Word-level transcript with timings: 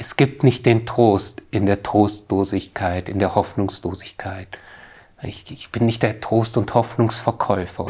Es 0.00 0.14
gibt 0.14 0.44
nicht 0.44 0.64
den 0.64 0.86
Trost 0.86 1.42
in 1.50 1.66
der 1.66 1.82
Trostlosigkeit, 1.82 3.08
in 3.08 3.18
der 3.18 3.34
Hoffnungslosigkeit. 3.34 4.46
Ich, 5.22 5.50
ich 5.50 5.72
bin 5.72 5.86
nicht 5.86 6.04
der 6.04 6.20
Trost- 6.20 6.56
und 6.56 6.72
Hoffnungsverkäufer. 6.72 7.88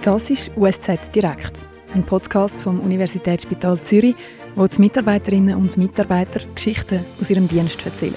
Das 0.00 0.30
ist 0.30 0.50
USZ 0.56 1.14
Direkt, 1.14 1.66
ein 1.92 2.06
Podcast 2.06 2.58
vom 2.58 2.80
Universitätsspital 2.80 3.78
Zürich, 3.82 4.14
wo 4.56 4.66
die 4.66 4.80
Mitarbeiterinnen 4.80 5.54
und 5.54 5.76
Mitarbeiter 5.76 6.40
Geschichten 6.54 7.04
aus 7.20 7.28
ihrem 7.28 7.46
Dienst 7.46 7.84
erzählen. 7.84 8.14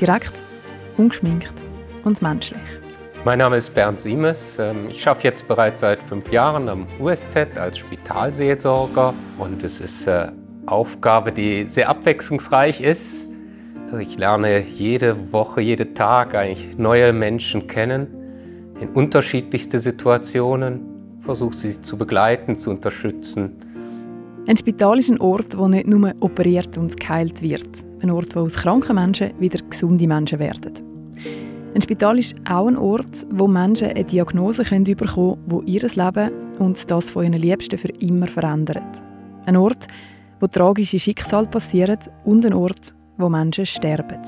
Direkt, 0.00 0.40
ungeschminkt 0.96 1.54
und 2.04 2.22
menschlich. 2.22 2.62
Mein 3.24 3.40
Name 3.40 3.56
ist 3.56 3.74
Bernd 3.74 3.98
Siemes. 3.98 4.56
Ähm, 4.60 4.88
ich 4.88 5.04
arbeite 5.08 5.26
jetzt 5.26 5.48
bereits 5.48 5.80
seit 5.80 6.00
fünf 6.00 6.30
Jahren 6.30 6.68
am 6.68 6.86
USZ 7.00 7.58
als 7.58 7.78
Spitalseelsorger 7.78 9.14
und 9.36 9.64
es 9.64 9.80
ist 9.80 10.06
äh, 10.06 10.28
Aufgabe, 10.66 11.32
die 11.32 11.68
sehr 11.68 11.88
abwechslungsreich 11.88 12.80
ist. 12.80 13.28
Ich 14.00 14.18
lerne 14.18 14.60
jede 14.60 15.32
Woche, 15.32 15.60
jeden 15.60 15.94
Tag 15.94 16.34
eigentlich 16.34 16.76
neue 16.76 17.12
Menschen 17.12 17.66
kennen 17.66 18.08
in 18.80 18.88
unterschiedlichste 18.90 19.78
Situationen, 19.78 20.80
versuche 21.22 21.54
sie 21.54 21.80
zu 21.80 21.96
begleiten, 21.96 22.56
zu 22.56 22.70
unterstützen. 22.70 23.52
Ein 24.46 24.56
Spital 24.56 24.98
ist 24.98 25.10
ein 25.10 25.20
Ort, 25.20 25.58
wo 25.58 25.66
nicht 25.66 25.88
nur 25.88 26.12
operiert 26.20 26.78
und 26.78 26.98
geheilt 27.00 27.42
wird. 27.42 27.84
Ein 28.02 28.10
Ort, 28.10 28.36
wo 28.36 28.40
aus 28.40 28.56
kranken 28.56 28.94
Menschen 28.94 29.32
wieder 29.40 29.58
gesunde 29.68 30.06
Menschen 30.06 30.38
werden. 30.38 30.72
Ein 31.74 31.82
Spital 31.82 32.18
ist 32.18 32.36
auch 32.48 32.68
ein 32.68 32.76
Ort, 32.76 33.26
wo 33.30 33.48
Menschen 33.48 33.88
eine 33.88 34.04
Diagnose 34.04 34.62
bekommen 34.62 34.84
können, 34.84 35.66
die 35.66 35.72
ihr 35.72 35.82
Leben 35.82 36.30
und 36.58 36.90
das 36.90 37.10
von 37.10 37.24
ihren 37.24 37.34
Liebsten 37.34 37.76
für 37.76 37.92
immer 38.00 38.26
verändert. 38.28 39.02
Ein 39.46 39.56
Ort, 39.56 39.86
wo 40.40 40.46
tragische 40.46 40.98
Schicksale 40.98 41.46
passieren 41.46 41.98
und 42.24 42.44
ein 42.44 42.52
Ort, 42.52 42.94
wo 43.18 43.28
Menschen 43.28 43.66
sterben. 43.66 44.20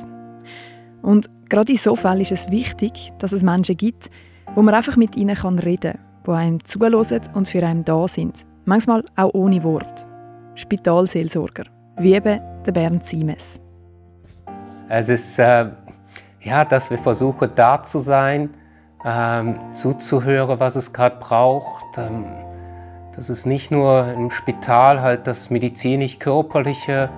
Und 1.03 1.27
gerade 1.49 1.73
in 1.73 1.79
so 1.79 1.95
Fällen 1.95 2.21
ist 2.21 2.33
es 2.33 2.51
wichtig, 2.51 3.13
dass 3.19 3.33
es 3.33 3.43
Menschen 3.43 3.77
gibt, 3.77 4.11
wo 4.55 4.63
man 4.63 4.75
einfach 4.75 4.97
mit 4.97 5.17
ihnen 5.17 5.37
reden 5.37 5.93
kann, 5.93 6.23
die 6.27 6.31
einem 6.31 6.65
zuhören 6.65 7.23
und 7.35 7.49
für 7.49 7.65
einen 7.65 7.85
da 7.85 8.09
sind. 8.09 8.47
Manchmal 8.65 9.05
auch 9.17 9.33
ohne 9.35 9.63
Wort. 9.63 10.07
Spitalseelsorger, 10.55 11.65
wie 11.99 12.15
eben 12.15 12.41
der 12.67 12.73
Bernd 12.73 13.05
Siemes. 13.05 13.61
Es 14.89 15.09
ist 15.09 15.39
äh, 15.39 15.71
ja, 16.41 16.65
dass 16.65 16.91
wir 16.91 16.99
versuchen, 16.99 17.51
da 17.55 17.83
zu 17.83 17.99
sein, 17.99 18.51
ähm, 19.05 19.59
zuzuhören, 19.73 20.59
was 20.59 20.77
es 20.77 20.93
gerade 20.93 21.17
braucht. 21.21 21.85
Ähm, 21.97 22.25
dass 23.19 23.31
es 23.31 23.47
nicht 23.47 23.73
nur 23.73 24.07
im 24.13 24.31
Spital 24.31 25.03
halt 25.03 25.27
das 25.27 25.51
medizinisch-körperliche 25.51 27.11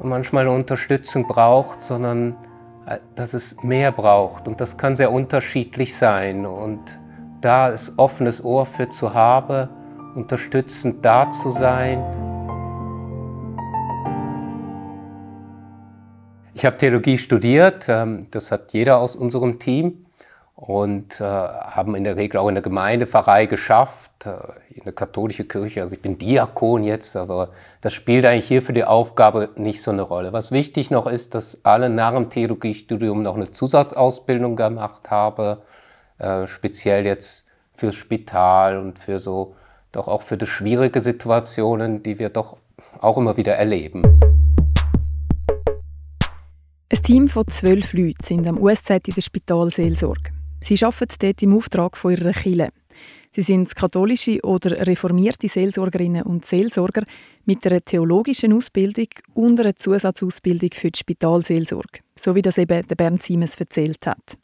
manchmal 0.00 0.46
Unterstützung 0.46 1.26
braucht, 1.26 1.82
sondern 1.82 2.36
äh, 2.86 2.98
dass 3.16 3.34
es 3.34 3.60
mehr 3.60 3.90
braucht. 3.90 4.46
Und 4.46 4.60
das 4.60 4.76
kann 4.76 4.94
sehr 4.94 5.10
unterschiedlich 5.10 5.96
sein. 5.96 6.46
Und 6.46 6.80
da 7.40 7.70
ist 7.70 7.98
offenes 7.98 8.44
Ohr 8.44 8.66
für 8.66 8.88
zu 8.88 9.14
haben, 9.14 9.68
unterstützend 10.14 11.04
da 11.04 11.28
zu 11.28 11.50
sein. 11.50 12.04
Ich 16.54 16.64
habe 16.64 16.76
Theologie 16.76 17.18
studiert, 17.18 17.86
ähm, 17.88 18.28
das 18.30 18.52
hat 18.52 18.72
jeder 18.72 18.98
aus 18.98 19.16
unserem 19.16 19.58
Team 19.58 20.05
und 20.56 21.20
äh, 21.20 21.24
haben 21.24 21.94
in 21.94 22.04
der 22.04 22.16
Regel 22.16 22.38
auch 22.38 22.48
in 22.48 22.54
der 22.54 22.62
Gemeindepfarrei 22.62 23.44
geschafft, 23.44 24.24
äh, 24.24 24.32
in 24.70 24.84
der 24.84 24.94
katholischen 24.94 25.48
Kirche. 25.48 25.82
Also 25.82 25.94
ich 25.94 26.00
bin 26.00 26.16
Diakon 26.16 26.82
jetzt, 26.82 27.14
aber 27.14 27.50
das 27.82 27.92
spielt 27.92 28.24
eigentlich 28.24 28.48
hier 28.48 28.62
für 28.62 28.72
die 28.72 28.84
Aufgabe 28.84 29.50
nicht 29.56 29.82
so 29.82 29.90
eine 29.90 30.00
Rolle. 30.00 30.32
Was 30.32 30.52
wichtig 30.52 30.90
noch 30.90 31.06
ist, 31.06 31.34
dass 31.34 31.62
alle 31.62 31.90
nach 31.90 32.14
dem 32.14 32.30
Theologiestudium 32.30 33.22
noch 33.22 33.36
eine 33.36 33.50
Zusatzausbildung 33.50 34.56
gemacht 34.56 35.10
haben, 35.10 35.58
äh, 36.18 36.46
speziell 36.46 37.04
jetzt 37.04 37.44
fürs 37.74 37.94
Spital 37.94 38.78
und 38.78 38.98
für 38.98 39.20
so, 39.20 39.54
doch 39.92 40.08
auch 40.08 40.22
für 40.22 40.38
die 40.38 40.46
schwierige 40.46 41.02
Situationen, 41.02 42.02
die 42.02 42.18
wir 42.18 42.30
doch 42.30 42.56
auch 42.98 43.18
immer 43.18 43.36
wieder 43.36 43.54
erleben. 43.56 44.02
ein 46.90 47.02
Team 47.02 47.28
von 47.28 47.46
zwölf 47.48 47.92
Leuten 47.92 48.22
sind 48.22 48.46
am 48.48 48.58
USZ 48.58 48.90
in 48.90 49.14
der 49.14 49.20
Spitalseelsorge. 49.20 50.35
Sie 50.60 50.82
arbeiten 50.84 51.14
dort 51.20 51.42
im 51.42 51.56
Auftrag 51.56 51.96
von 51.96 52.12
ihrer 52.12 52.32
Kirche. 52.32 52.70
Sie 53.32 53.42
sind 53.42 53.74
katholische 53.76 54.40
oder 54.42 54.86
reformierte 54.86 55.48
Seelsorgerinnen 55.48 56.22
und 56.22 56.46
Seelsorger 56.46 57.02
mit 57.44 57.66
einer 57.66 57.82
theologischen 57.82 58.54
Ausbildung 58.54 59.08
und 59.34 59.60
einer 59.60 59.76
Zusatzausbildung 59.76 60.70
für 60.72 60.90
die 60.90 60.98
Spitalseelsorge, 60.98 62.00
so 62.18 62.34
wie 62.34 62.40
das 62.40 62.56
eben 62.56 62.86
der 62.86 62.94
Bernd 62.94 63.22
Siemens 63.22 63.56
erzählt 63.56 64.06
hat. 64.06 64.38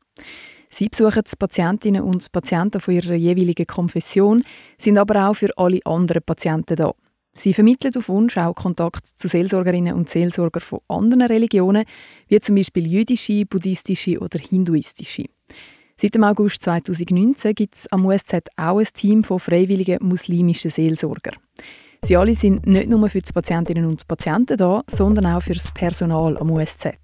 Sie 0.68 0.88
besuchen 0.88 1.22
die 1.26 1.36
Patientinnen 1.38 2.02
und 2.02 2.30
Patienten 2.32 2.80
von 2.80 2.94
ihrer 2.94 3.14
jeweiligen 3.14 3.66
Konfession, 3.66 4.42
sind 4.78 4.98
aber 4.98 5.28
auch 5.28 5.34
für 5.34 5.56
alle 5.56 5.80
anderen 5.84 6.22
Patienten 6.22 6.76
da. 6.76 6.92
Sie 7.34 7.54
vermitteln 7.54 7.96
auf 7.96 8.10
Wunsch 8.10 8.36
auch 8.36 8.54
Kontakt 8.54 9.06
zu 9.06 9.26
Seelsorgerinnen 9.26 9.94
und 9.94 10.10
Seelsorgern 10.10 10.60
von 10.60 10.80
anderen 10.88 11.22
Religionen, 11.22 11.84
wie 12.28 12.40
zum 12.40 12.56
Beispiel 12.56 12.86
jüdische, 12.86 13.46
buddhistische 13.46 14.18
oder 14.18 14.38
hinduistische. 14.38 15.24
Seit 16.02 16.16
dem 16.16 16.24
August 16.24 16.64
2019 16.64 17.54
gibt 17.54 17.76
es 17.76 17.92
am 17.92 18.04
USZ 18.04 18.48
auch 18.56 18.80
ein 18.80 18.86
Team 18.92 19.22
von 19.22 19.38
freiwilligen 19.38 20.04
muslimischen 20.04 20.68
Seelsorgern. 20.68 21.36
Sie 22.02 22.16
alle 22.16 22.34
sind 22.34 22.66
nicht 22.66 22.88
nur 22.88 23.08
für 23.08 23.20
die 23.20 23.32
Patientinnen 23.32 23.84
und 23.84 24.08
Patienten 24.08 24.56
da, 24.56 24.82
sondern 24.88 25.26
auch 25.26 25.42
für 25.42 25.52
das 25.52 25.70
Personal 25.70 26.36
am 26.38 26.50
USZ. 26.50 26.94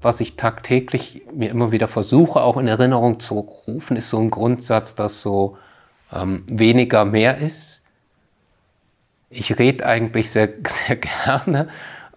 Was 0.00 0.18
ich 0.18 0.34
tagtäglich 0.34 1.22
mir 1.32 1.50
immer 1.50 1.70
wieder 1.70 1.86
versuche, 1.86 2.40
auch 2.40 2.56
in 2.56 2.66
Erinnerung 2.66 3.20
zu 3.20 3.38
rufen, 3.38 3.96
ist 3.96 4.10
so 4.10 4.18
ein 4.18 4.30
Grundsatz, 4.30 4.96
dass 4.96 5.22
so 5.22 5.58
ähm, 6.12 6.42
weniger 6.48 7.04
mehr 7.04 7.38
ist. 7.38 7.82
Ich 9.30 9.56
rede 9.60 9.86
eigentlich 9.86 10.28
sehr, 10.32 10.48
sehr 10.66 10.96
gerne 10.96 11.68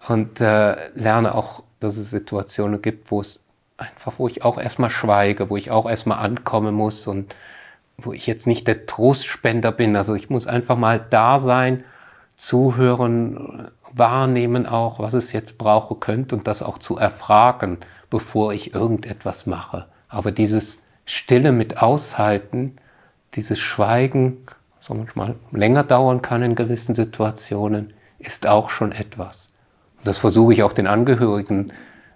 und 0.08 0.40
äh, 0.40 0.90
lerne 0.96 1.36
auch, 1.36 1.62
dass 1.78 1.96
es 1.96 2.10
Situationen 2.10 2.82
gibt, 2.82 3.12
wo 3.12 3.20
es 3.20 3.41
einfach, 3.82 4.14
wo 4.18 4.28
ich 4.28 4.44
auch 4.44 4.58
erstmal 4.58 4.90
schweige, 4.90 5.50
wo 5.50 5.56
ich 5.56 5.70
auch 5.70 5.88
erstmal 5.88 6.18
ankommen 6.18 6.74
muss 6.74 7.06
und 7.06 7.34
wo 7.98 8.12
ich 8.12 8.26
jetzt 8.26 8.46
nicht 8.46 8.66
der 8.66 8.86
Trostspender 8.86 9.72
bin. 9.72 9.96
Also 9.96 10.14
ich 10.14 10.30
muss 10.30 10.46
einfach 10.46 10.76
mal 10.76 11.04
da 11.10 11.38
sein, 11.38 11.84
zuhören, 12.36 13.70
wahrnehmen 13.92 14.66
auch, 14.66 14.98
was 14.98 15.14
es 15.14 15.32
jetzt 15.32 15.58
brauchen 15.58 16.00
könnte 16.00 16.34
und 16.34 16.46
das 16.46 16.62
auch 16.62 16.78
zu 16.78 16.96
erfragen, 16.96 17.78
bevor 18.10 18.52
ich 18.52 18.74
irgendetwas 18.74 19.46
mache. 19.46 19.86
Aber 20.08 20.32
dieses 20.32 20.82
Stille 21.04 21.52
mit 21.52 21.78
aushalten, 21.78 22.76
dieses 23.34 23.58
Schweigen, 23.58 24.38
so 24.80 24.94
manchmal 24.94 25.36
länger 25.52 25.84
dauern 25.84 26.22
kann 26.22 26.42
in 26.42 26.54
gewissen 26.54 26.94
Situationen, 26.94 27.92
ist 28.18 28.46
auch 28.46 28.70
schon 28.70 28.92
etwas. 28.92 29.50
Und 29.98 30.06
das 30.06 30.18
versuche 30.18 30.52
ich 30.52 30.62
auch 30.62 30.72
den 30.72 30.86
Angehörigen 30.86 31.72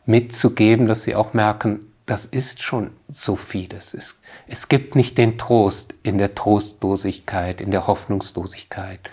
mitzugeben, 0.06 0.87
dass 0.87 1.05
sie 1.05 1.15
auch 1.15 1.34
merken, 1.34 1.93
das 2.06 2.25
ist 2.25 2.62
schon 2.62 2.93
so 3.09 3.37
vieles. 3.37 3.93
Es, 3.93 4.21
es 4.47 4.69
gibt 4.69 4.94
nicht 4.94 5.19
den 5.19 5.39
Trost 5.39 5.94
in 6.03 6.19
der 6.19 6.34
Trostlosigkeit, 6.34 7.61
in 7.61 7.72
der 7.72 7.87
Hoffnungslosigkeit. 7.89 9.11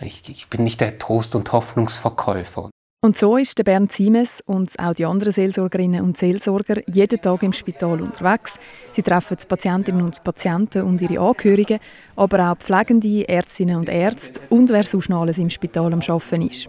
Ich, 0.00 0.28
ich 0.28 0.48
bin 0.48 0.64
nicht 0.64 0.80
der 0.80 0.98
Trost- 0.98 1.36
und 1.36 1.52
Hoffnungsverkäufer. 1.52 2.70
Und 3.04 3.16
so 3.16 3.36
ist 3.36 3.58
der 3.58 3.64
Bernd 3.64 3.90
Siemes 3.90 4.42
und 4.46 4.78
auch 4.78 4.94
die 4.94 5.04
anderen 5.04 5.32
Seelsorgerinnen 5.32 6.04
und 6.04 6.16
Seelsorger 6.16 6.80
jeden 6.88 7.20
Tag 7.20 7.42
im 7.42 7.52
Spital 7.52 8.00
unterwegs. 8.00 8.60
Sie 8.92 9.02
treffen 9.02 9.36
die 9.42 9.46
Patientinnen 9.46 10.02
und 10.02 10.22
Patienten 10.22 10.82
und 10.82 11.02
ihre 11.02 11.20
Angehörigen, 11.20 11.80
aber 12.14 12.52
auch 12.52 12.58
Pflegende, 12.58 13.28
Ärztinnen 13.28 13.76
und 13.76 13.88
Ärzte 13.88 14.40
und 14.50 14.70
wer 14.70 14.84
sonst 14.84 15.08
noch 15.08 15.22
alles 15.22 15.38
im 15.38 15.50
Spital 15.50 15.92
am 15.92 16.00
Arbeiten 16.00 16.42
ist. 16.42 16.68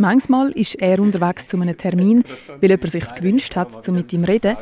Manchmal 0.00 0.48
ist 0.52 0.76
er 0.76 0.98
unterwegs 0.98 1.46
zu 1.46 1.60
einem 1.60 1.76
Termin, 1.76 2.24
weil 2.62 2.70
jemand 2.70 2.90
sich 2.90 3.14
gewünscht 3.14 3.54
hat, 3.54 3.86
um 3.86 3.96
mit 3.96 4.10
ihm 4.14 4.24
zu 4.24 4.30
reden. 4.30 4.56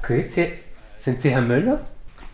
Grüezi, 0.00 0.52
sind 0.96 1.20
Sie 1.20 1.30
Herr 1.30 1.42
Müller? 1.42 1.84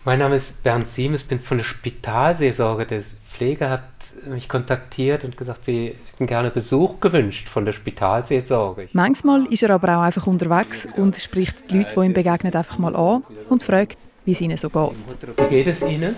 Mein 0.04 0.18
Name 0.18 0.36
ist 0.36 0.62
Bernd 0.62 0.86
Siemes, 0.86 1.24
bin 1.24 1.38
von 1.38 1.56
der 1.56 1.64
Spitalseelsorge. 1.64 2.84
Der 2.84 3.00
Pfleger 3.00 3.70
hat 3.70 3.84
mich 4.26 4.50
kontaktiert 4.50 5.24
und 5.24 5.38
gesagt, 5.38 5.64
sie 5.64 5.94
hätten 6.10 6.26
gerne 6.26 6.50
Besuch 6.50 7.00
gewünscht 7.00 7.48
von 7.48 7.64
der 7.64 7.72
Spitalseelsorge. 7.72 8.90
Manchmal 8.92 9.46
ist 9.46 9.62
er 9.62 9.70
aber 9.70 9.96
auch 9.96 10.02
einfach 10.02 10.26
unterwegs 10.26 10.86
und 10.94 11.16
spricht 11.16 11.70
die 11.70 11.78
Leute, 11.78 11.94
die 11.98 12.04
ihm 12.04 12.12
begegnen, 12.12 12.54
einfach 12.54 12.76
mal 12.76 12.94
an 12.94 13.22
und 13.48 13.62
fragt, 13.62 14.06
wie 14.26 14.32
es 14.32 14.42
ihnen 14.42 14.58
so 14.58 14.68
geht. 14.68 14.92
Wie 15.38 15.48
geht 15.48 15.68
es 15.68 15.80
Ihnen? 15.82 16.14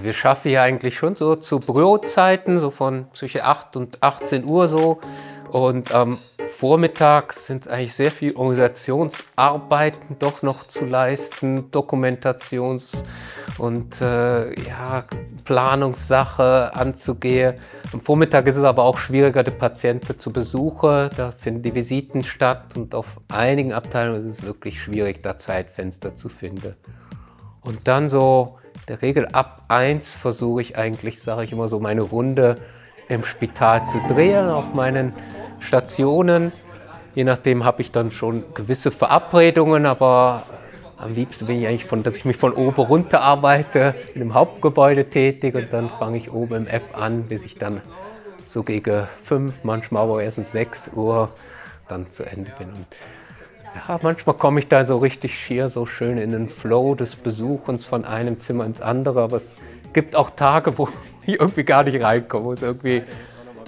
Also 0.00 0.06
wir 0.06 0.12
schaffen 0.14 0.50
ja 0.50 0.62
eigentlich 0.62 0.94
schon 0.96 1.14
so 1.14 1.36
zu 1.36 1.58
Bürozeiten, 1.58 2.58
so 2.58 2.70
von 2.70 3.08
zwischen 3.12 3.42
8 3.42 3.76
und 3.76 4.02
18 4.02 4.46
Uhr 4.48 4.66
so. 4.66 4.98
Und 5.50 5.94
am 5.94 6.16
vormittags 6.48 7.44
sind 7.44 7.68
eigentlich 7.68 7.92
sehr 7.92 8.10
viel 8.10 8.34
Organisationsarbeiten 8.34 10.16
doch 10.18 10.40
noch 10.40 10.66
zu 10.66 10.86
leisten, 10.86 11.70
Dokumentations- 11.70 13.04
und 13.58 14.00
äh, 14.00 14.58
ja, 14.62 15.04
Planungssache 15.44 16.74
anzugehen. 16.74 17.56
Am 17.92 18.00
Vormittag 18.00 18.46
ist 18.46 18.56
es 18.56 18.64
aber 18.64 18.84
auch 18.84 18.96
schwieriger, 18.96 19.42
die 19.42 19.50
Patienten 19.50 20.18
zu 20.18 20.32
besuchen. 20.32 21.10
Da 21.14 21.32
finden 21.32 21.60
die 21.60 21.74
Visiten 21.74 22.24
statt 22.24 22.74
und 22.74 22.94
auf 22.94 23.20
einigen 23.28 23.74
Abteilungen 23.74 24.26
ist 24.26 24.38
es 24.38 24.46
wirklich 24.46 24.80
schwierig, 24.80 25.22
da 25.22 25.36
Zeitfenster 25.36 26.14
zu 26.14 26.30
finden. 26.30 26.74
Und 27.60 27.86
dann 27.86 28.08
so, 28.08 28.59
der 28.88 29.02
Regel 29.02 29.26
ab 29.26 29.62
1 29.68 30.10
versuche 30.10 30.60
ich 30.60 30.76
eigentlich, 30.76 31.20
sage 31.20 31.44
ich 31.44 31.52
immer 31.52 31.68
so, 31.68 31.80
meine 31.80 32.02
Runde 32.02 32.56
im 33.08 33.24
Spital 33.24 33.84
zu 33.86 34.00
drehen, 34.08 34.48
auf 34.48 34.74
meinen 34.74 35.12
Stationen. 35.58 36.52
Je 37.14 37.24
nachdem 37.24 37.64
habe 37.64 37.82
ich 37.82 37.90
dann 37.90 38.10
schon 38.10 38.44
gewisse 38.54 38.90
Verabredungen, 38.90 39.84
aber 39.86 40.44
am 40.96 41.14
liebsten 41.14 41.46
bin 41.46 41.58
ich 41.58 41.66
eigentlich 41.66 41.86
von, 41.86 42.02
dass 42.02 42.16
ich 42.16 42.24
mich 42.24 42.36
von 42.36 42.52
oben 42.52 42.82
runter 42.82 43.22
arbeite, 43.22 43.94
in 44.14 44.20
dem 44.20 44.34
Hauptgebäude 44.34 45.08
tätig 45.08 45.54
und 45.54 45.72
dann 45.72 45.88
fange 45.88 46.18
ich 46.18 46.32
oben 46.32 46.54
im 46.54 46.66
F 46.66 46.94
an, 46.96 47.24
bis 47.24 47.44
ich 47.44 47.56
dann 47.56 47.80
so 48.46 48.62
gegen 48.62 49.06
fünf, 49.24 49.64
manchmal 49.64 50.02
aber 50.02 50.22
erst 50.22 50.42
sechs 50.44 50.90
Uhr 50.94 51.30
dann 51.88 52.10
zu 52.10 52.24
Ende 52.24 52.52
bin. 52.58 52.68
Und 52.68 52.86
ja, 53.74 53.98
manchmal 54.02 54.36
komme 54.36 54.60
ich 54.60 54.68
da 54.68 54.84
so 54.84 54.98
richtig 54.98 55.38
schier, 55.38 55.68
so 55.68 55.86
schön 55.86 56.18
in 56.18 56.32
den 56.32 56.48
Flow 56.48 56.94
des 56.94 57.16
Besuchens 57.16 57.84
von 57.84 58.04
einem 58.04 58.40
Zimmer 58.40 58.64
ins 58.66 58.80
andere, 58.80 59.22
aber 59.22 59.36
es 59.36 59.58
gibt 59.92 60.16
auch 60.16 60.30
Tage, 60.30 60.76
wo 60.78 60.88
ich 61.26 61.40
irgendwie 61.40 61.64
gar 61.64 61.84
nicht 61.84 62.00
reinkomme, 62.00 62.44
wo 62.46 62.52
es 62.52 62.62
irgendwie 62.62 63.02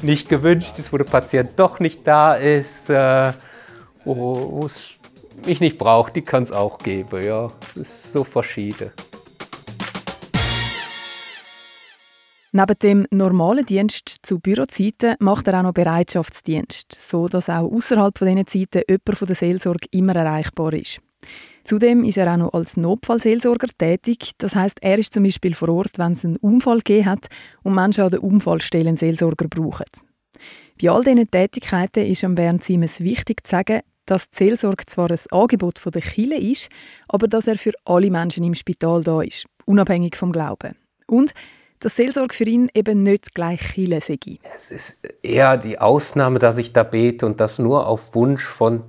nicht 0.03 0.29
gewünscht 0.29 0.79
ist, 0.79 0.93
wo 0.93 0.99
der 0.99 1.05
Patient 1.05 1.51
doch 1.57 1.79
nicht 1.79 2.07
da 2.07 2.35
ist, 2.35 2.91
äh, 2.91 3.33
wo 4.05 4.63
es 4.65 4.93
mich 5.47 5.61
nicht 5.61 5.79
braucht, 5.79 6.17
die 6.17 6.23
kann 6.23 6.43
es 6.43 6.53
auch 6.53 6.79
geben. 6.79 7.23
Ja, 7.23 7.51
es 7.75 7.77
ist 7.77 8.13
so 8.13 8.25
verschieden. 8.25 8.91
Neben 12.55 12.79
dem 12.83 13.07
normalen 13.11 13.65
Dienst 13.65 14.17
zu 14.23 14.39
Bürozeiten 14.39 15.15
macht 15.21 15.49
er 15.49 15.59
auch 15.59 15.63
noch 15.63 15.73
Bereitschaftsdienst, 15.73 16.95
so 17.01 17.27
dass 17.27 17.49
auch 17.49 17.73
außerhalb 17.73 18.19
von 18.19 18.29
diesen 18.29 18.47
Zeiten 18.47 18.83
jemand 18.87 19.19
von 19.19 19.27
der 19.27 19.37
Seelsorge 19.37 19.87
immer 19.91 20.15
erreichbar 20.15 20.75
ist. 20.75 20.99
Zudem 21.65 22.05
ist 22.05 22.19
er 22.19 22.31
auch 22.31 22.37
noch 22.37 22.53
als 22.53 22.77
Notfallseelsorger 22.77 23.69
tätig. 23.79 24.33
Das 24.37 24.55
heißt, 24.55 24.83
er 24.83 24.99
ist 24.99 25.15
zum 25.15 25.23
Beispiel 25.23 25.55
vor 25.55 25.71
Ort, 25.71 25.93
wenn 25.97 26.13
es 26.13 26.27
einen 26.27 26.37
Unfall 26.37 26.79
gegeben 26.79 27.07
hat 27.07 27.29
und 27.63 27.75
Menschen 27.75 28.05
an 28.05 28.11
der 28.11 28.23
Unfallstelle 28.23 28.95
Seelsorger 28.99 29.49
brauchen. 29.49 29.87
Bei 30.81 30.91
all 30.91 31.05
diesen 31.05 31.31
Tätigkeiten 31.31 32.05
ist 32.05 32.23
am 32.23 32.35
Bernd 32.35 32.65
Siemens 32.65 33.01
wichtig 33.01 33.47
zu 33.47 33.53
sagen, 33.53 33.81
dass 34.05 34.29
die 34.29 34.37
Seelsorge 34.37 34.85
zwar 34.85 35.11
ein 35.11 35.21
Angebot 35.31 35.79
von 35.79 35.93
der 35.93 36.03
Kirche 36.03 36.35
ist, 36.35 36.69
aber 37.09 37.29
dass 37.29 37.47
er 37.47 37.57
für 37.57 37.73
alle 37.87 38.11
Menschen 38.11 38.45
im 38.45 38.55
Spital 38.55 39.03
da 39.03 39.23
ist, 39.23 39.47
unabhängig 39.65 40.17
vom 40.17 40.33
Glauben. 40.33 40.77
Und 41.07 41.33
dass 41.83 41.97
Seelsorge 41.97 42.35
für 42.35 42.45
ihn 42.45 42.71
eben 42.75 43.03
nicht 43.03 43.35
gleich 43.35 43.61
Kirche 43.75 44.01
sei. 44.01 44.19
Es 44.55 44.71
ist 44.71 44.99
eher 45.23 45.57
die 45.57 45.79
Ausnahme, 45.79 46.39
dass 46.39 46.57
ich 46.59 46.73
da 46.73 46.85
bete 46.85 47.27
und 47.27 47.41
das 47.41 47.59
nur 47.59 47.87
auf 47.87 48.15
Wunsch 48.15 48.45
von 48.45 48.85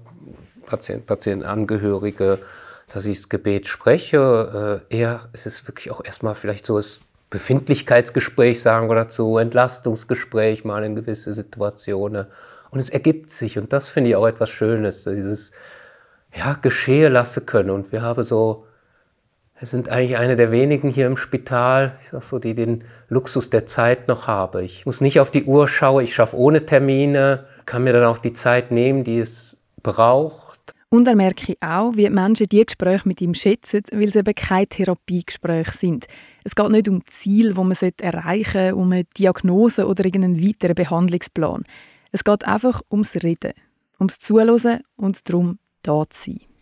Patienten, 0.66 1.06
Patientenangehörige, 1.06 2.40
dass 2.94 3.06
ich 3.06 3.18
das 3.18 3.30
Gebet 3.30 3.68
spreche. 3.68 4.82
Äh, 4.90 4.96
eher 4.96 5.28
es 5.34 5.46
ist 5.46 5.68
wirklich 5.68 5.92
auch 5.92 6.06
erstmal 6.06 6.36
vielleicht 6.36 6.66
so 6.66 6.78
das 6.78 7.02
Befindlichkeitsgespräch, 7.32 8.62
sagen 8.62 8.90
wir 8.90 8.96
dazu, 8.96 9.40
Entlastungsgespräch 9.40 10.64
mal 10.64 10.84
in 10.84 10.96
gewisse 10.96 11.34
Situationen. 11.34 12.28
Und 12.70 12.80
es 12.80 12.90
ergibt 12.90 13.32
sich 13.32 13.58
und 13.58 13.74
das 13.74 13.88
finde 13.88 14.12
ich 14.12 14.16
auch 14.16 14.28
etwas 14.28 14.52
Schönes, 14.52 15.04
dieses 15.04 15.52
ja, 16.36 16.54
geschehe 16.62 17.10
lassen 17.10 17.46
können. 17.46 17.72
Und 17.72 17.92
wir 17.92 18.04
haben 18.04 18.24
so, 18.24 18.68
wir 19.64 19.68
sind 19.68 19.88
eigentlich 19.88 20.18
eine 20.18 20.36
der 20.36 20.52
wenigen 20.52 20.90
hier 20.90 21.08
im 21.08 21.16
Spital, 21.16 21.98
ich 22.02 22.10
sag 22.10 22.22
so, 22.24 22.38
die 22.38 22.54
den 22.54 22.84
Luxus 23.08 23.50
der 23.50 23.66
Zeit 23.66 24.10
noch 24.10 24.28
haben. 24.28 24.62
Ich 24.62 24.86
muss 24.86 25.00
nicht 25.00 25.22
auf 25.22 25.32
die 25.32 25.46
Uhr 25.46 25.70
schauen, 25.70 26.04
ich 26.04 26.14
schaffe 26.14 26.36
ohne 26.36 26.66
Termine, 26.66 27.46
kann 27.66 27.86
mir 27.86 27.94
dann 27.94 28.04
auch 28.04 28.18
die 28.18 28.34
Zeit 28.34 28.72
nehmen, 28.72 29.06
die 29.06 29.20
es 29.20 29.56
braucht. 29.82 30.76
Und 30.90 31.08
er 31.08 31.16
merke 31.16 31.56
auch, 31.62 31.94
wie 31.96 32.04
die 32.04 32.10
Menschen 32.10 32.48
die 32.48 32.66
Gespräche 32.66 33.08
mit 33.08 33.22
ihm 33.22 33.34
schätzen, 33.34 33.84
weil 33.94 34.10
es 34.10 34.18
eben 34.18 34.36
keine 34.36 34.68
Therapiegespräche 34.68 35.72
sind. 35.72 36.08
Es 36.44 36.56
geht 36.56 36.70
nicht 36.70 36.90
um 36.90 37.06
Ziel, 37.06 37.56
wo 37.56 37.64
man 37.64 37.78
erreichen 38.02 38.52
sollte, 38.52 38.76
um 38.76 38.92
eine 38.92 39.06
Diagnose 39.18 39.88
oder 39.88 40.04
irgendeinen 40.04 40.46
weiteren 40.46 40.76
Behandlungsplan. 40.76 41.64
Es 42.12 42.26
geht 42.26 42.46
einfach 42.46 42.82
ums 42.92 43.16
Reden, 43.16 43.54
ums 43.98 44.20
Zuhören 44.20 44.82
und 44.98 45.30
darum, 45.30 45.58
da 45.84 46.04
zu 46.10 46.32
sein. 46.32 46.53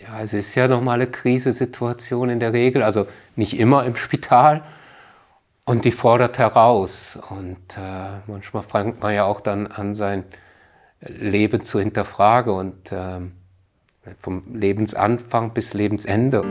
Ja, 0.00 0.20
es 0.22 0.32
ist 0.32 0.54
ja 0.54 0.68
nochmal 0.68 1.00
eine 1.00 1.10
Krisensituation 1.10 2.28
in 2.28 2.40
der 2.40 2.52
Regel, 2.52 2.82
also 2.82 3.06
nicht 3.34 3.58
immer 3.58 3.84
im 3.84 3.96
Spital. 3.96 4.62
Und 5.64 5.84
die 5.84 5.90
fordert 5.90 6.38
heraus. 6.38 7.18
Und 7.30 7.76
äh, 7.76 8.20
manchmal 8.26 8.62
fängt 8.62 9.00
man 9.00 9.14
ja 9.14 9.24
auch 9.24 9.40
dann 9.40 9.66
an, 9.66 9.94
sein 9.94 10.24
Leben 11.00 11.62
zu 11.62 11.80
hinterfragen 11.80 12.52
und 12.52 12.92
äh, 12.92 13.20
vom 14.20 14.54
Lebensanfang 14.54 15.52
bis 15.52 15.74
Lebensende. 15.74 16.44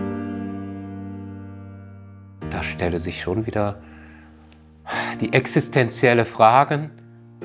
Da 2.50 2.64
stelle 2.64 3.00
sich 3.00 3.22
schon 3.22 3.46
wieder 3.46 3.82
die 5.22 5.34
existenzielle 5.34 6.26
Fragen 6.26 6.92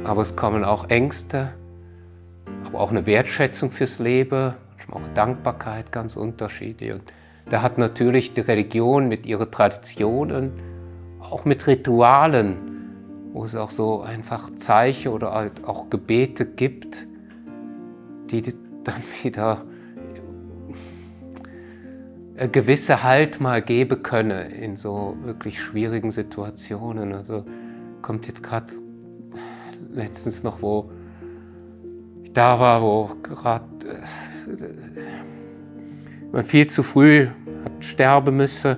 aber 0.04 0.22
es 0.22 0.34
kommen 0.34 0.64
auch 0.64 0.88
Ängste, 0.88 1.52
aber 2.64 2.80
auch 2.80 2.90
eine 2.90 3.04
Wertschätzung 3.06 3.70
fürs 3.70 3.98
Leben, 3.98 4.54
auch 4.90 5.00
Dankbarkeit, 5.14 5.92
ganz 5.92 6.16
unterschiedlich. 6.16 6.92
Und 6.92 7.02
da 7.48 7.62
hat 7.62 7.78
natürlich 7.78 8.34
die 8.34 8.40
Religion 8.40 9.08
mit 9.08 9.26
ihren 9.26 9.50
Traditionen, 9.50 10.52
auch 11.20 11.44
mit 11.44 11.66
Ritualen, 11.66 12.56
wo 13.32 13.44
es 13.44 13.56
auch 13.56 13.70
so 13.70 14.00
einfach 14.00 14.54
Zeichen 14.54 15.12
oder 15.12 15.32
halt 15.32 15.64
auch 15.64 15.90
Gebete 15.90 16.46
gibt, 16.46 17.06
die 18.30 18.42
dann 18.84 19.02
wieder 19.22 19.64
gewisse 22.48 23.02
Halt 23.02 23.40
mal 23.40 23.60
geben 23.60 24.02
können 24.02 24.50
in 24.50 24.76
so 24.76 25.16
wirklich 25.22 25.60
schwierigen 25.60 26.10
Situationen. 26.10 27.12
Also 27.12 27.44
kommt 28.00 28.26
jetzt 28.26 28.42
gerade 28.42 28.72
letztens 29.92 30.42
noch, 30.42 30.62
wo 30.62 30.90
ich 32.22 32.32
da 32.32 32.58
war, 32.58 32.82
wo 32.82 33.10
gerade 33.22 33.64
äh, 33.86 34.02
man 36.32 36.44
viel 36.44 36.66
zu 36.66 36.82
früh 36.82 37.28
hat 37.64 37.84
sterben 37.84 38.36
müssen 38.36 38.76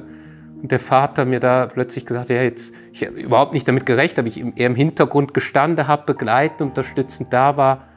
und 0.63 0.71
der 0.71 0.81
Vater 0.81 1.25
mir 1.25 1.41
da 1.41 1.67
plötzlich 1.67 2.07
gesagt, 2.07 2.29
ja 2.29 2.43
jetzt, 2.43 2.75
ich 2.93 3.05
habe 3.05 3.21
überhaupt 3.21 3.53
nicht 3.53 3.67
damit 3.67 3.85
gerechnet, 3.85 4.21
aber 4.21 4.29
ich 4.29 4.39
eher 4.39 4.67
im 4.67 4.77
Hintergrund 4.77 5.35
gestanden 5.35 5.89
habe, 5.89 6.05
begleitend, 6.07 6.71
unterstützend 6.71 7.33
da 7.33 7.57
war, 7.57 7.89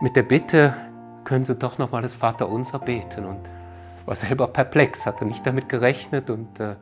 mit 0.00 0.14
der 0.14 0.22
Bitte, 0.22 0.74
können 1.24 1.44
Sie 1.44 1.54
doch 1.54 1.78
noch 1.78 1.92
mal 1.92 2.02
das 2.02 2.14
Vaterunser 2.14 2.78
beten. 2.78 3.24
Und 3.24 3.48
war 4.06 4.16
selber 4.16 4.48
perplex, 4.48 5.06
hatte 5.06 5.24
nicht 5.24 5.46
damit 5.46 5.68
gerechnet. 5.68 6.30
Und 6.30 6.58
äh, 6.60 6.72
äh, 6.72 6.76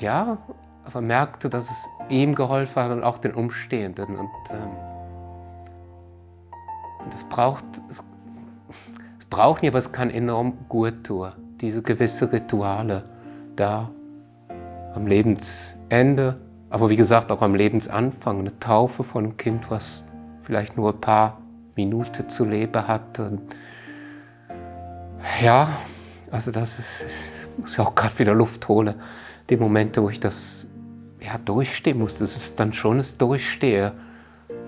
ja, 0.00 0.38
aber 0.84 1.00
merkte, 1.00 1.48
dass 1.48 1.70
es 1.70 1.88
ihm 2.08 2.34
geholfen 2.34 2.82
hat 2.82 2.90
und 2.90 3.02
auch 3.02 3.18
den 3.18 3.34
Umstehenden. 3.34 4.16
Und, 4.16 4.30
ähm, 4.50 4.70
es 7.12 7.24
braucht, 7.24 7.64
es 7.88 8.02
braucht 9.30 9.62
nicht, 9.62 9.74
es 9.74 9.92
kann 9.92 10.10
enorm 10.10 10.58
gut 10.68 11.04
tun, 11.04 11.32
diese 11.60 11.82
gewisse 11.82 12.32
Rituale 12.32 13.04
da 13.56 13.90
am 14.94 15.06
Lebensende, 15.06 16.36
aber 16.70 16.90
wie 16.90 16.96
gesagt 16.96 17.30
auch 17.30 17.42
am 17.42 17.54
Lebensanfang, 17.54 18.40
eine 18.40 18.58
Taufe 18.58 19.04
von 19.04 19.24
einem 19.24 19.36
Kind, 19.36 19.70
was 19.70 20.04
vielleicht 20.42 20.76
nur 20.76 20.92
ein 20.92 21.00
paar 21.00 21.38
Minuten 21.76 22.28
zu 22.28 22.44
leben 22.44 22.86
hat. 22.86 23.18
Und 23.18 23.40
ja, 25.42 25.68
also 26.30 26.50
das 26.50 26.78
ist, 26.78 27.04
ich 27.04 27.58
muss 27.58 27.76
ja 27.76 27.84
auch 27.84 27.94
gerade 27.94 28.18
wieder 28.18 28.34
Luft 28.34 28.68
holen, 28.68 28.94
die 29.50 29.56
Momente, 29.56 30.02
wo 30.02 30.10
ich 30.10 30.20
das 30.20 30.66
ja, 31.20 31.38
durchstehen 31.38 31.98
muss. 31.98 32.18
Das 32.18 32.36
ist 32.36 32.60
dann 32.60 32.72
schon 32.72 32.98
das 32.98 33.16
Durchstehen. 33.16 33.92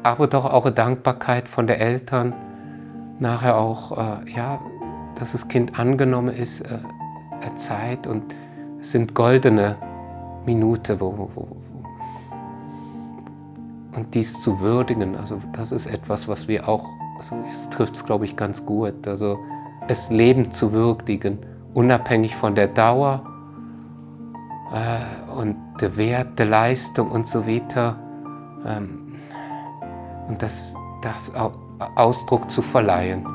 Aber 0.02 0.26
doch 0.26 0.46
auch 0.46 0.64
eine 0.64 0.74
Dankbarkeit 0.74 1.48
von 1.48 1.66
den 1.66 1.78
Eltern. 1.78 2.34
Nachher 3.20 3.56
auch, 3.56 3.96
äh, 3.96 4.30
ja, 4.34 4.60
dass 5.14 5.32
das 5.32 5.46
Kind 5.48 5.78
angenommen 5.78 6.34
ist, 6.34 6.60
äh, 6.62 6.78
eine 7.40 7.54
Zeit. 7.54 8.06
Und 8.06 8.34
es 8.80 8.92
sind 8.92 9.14
goldene 9.14 9.76
Minuten, 10.46 10.98
wo, 11.00 11.30
wo, 11.34 11.48
und 13.94 14.14
dies 14.14 14.40
zu 14.40 14.60
würdigen, 14.60 15.16
also 15.16 15.40
das 15.52 15.72
ist 15.72 15.86
etwas, 15.86 16.28
was 16.28 16.48
wir 16.48 16.68
auch, 16.68 16.86
also 17.18 17.36
es 17.48 17.68
trifft 17.70 17.96
es, 17.96 18.04
glaube 18.04 18.24
ich, 18.24 18.36
ganz 18.36 18.64
gut. 18.64 19.06
Also 19.06 19.38
es 19.88 20.10
Leben 20.10 20.52
zu 20.52 20.72
würdigen, 20.72 21.38
unabhängig 21.74 22.36
von 22.36 22.54
der 22.54 22.68
Dauer 22.68 23.22
äh, 24.72 25.30
und 25.32 25.56
der 25.80 25.96
Wert 25.96 26.38
der 26.38 26.46
Leistung 26.46 27.10
und 27.10 27.26
so 27.26 27.46
weiter. 27.46 27.98
Ähm, 28.64 29.16
und 30.28 30.40
das 30.40 30.74
das 31.02 31.32
Ausdruck 31.80 32.50
zu 32.50 32.62
verleihen. 32.62 33.26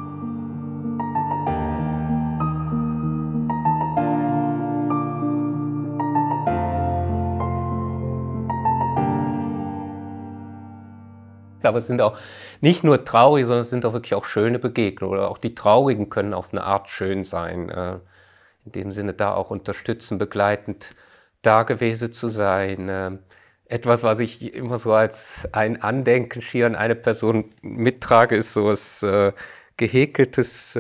aber 11.66 11.80
es 11.80 11.88
sind 11.88 12.02
auch 12.02 12.18
nicht 12.62 12.84
nur 12.84 13.04
traurige, 13.04 13.48
sondern 13.48 13.64
es 13.64 13.70
sind 13.70 13.86
auch 13.86 13.94
wirklich 13.94 14.14
auch 14.14 14.26
schöne 14.26 14.60
Begegnungen. 14.60 15.18
Oder 15.18 15.30
auch 15.30 15.38
die 15.38 15.56
traurigen 15.56 16.10
können 16.10 16.34
auf 16.34 16.50
eine 16.52 16.64
Art 16.64 16.90
schön 16.90 17.24
sein. 17.24 17.70
Äh, 17.70 18.00
in 18.66 18.72
dem 18.72 18.92
Sinne 18.92 19.14
da 19.14 19.34
auch 19.34 19.52
unterstützend, 19.52 20.20
begleitend 20.20 20.96
da 21.42 21.64
gewesen 21.64 22.12
zu 22.12 22.28
sein. 22.28 23.20
Äh, 23.66 23.76
etwas, 23.76 24.04
was 24.04 24.20
ich 24.20 24.54
immer 24.54 24.78
so 24.78 24.94
als 24.94 25.48
ein 25.52 25.82
Andenken 25.82 26.42
schier 26.42 26.66
an 26.68 26.76
eine 26.76 26.96
Person 26.96 27.54
mittrage, 27.62 28.36
ist 28.36 28.54
so 28.54 28.70
ein 28.70 29.10
äh, 29.10 29.32
gehäkeltes 29.78 30.78